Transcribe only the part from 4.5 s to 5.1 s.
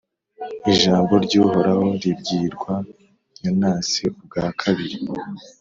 kabiri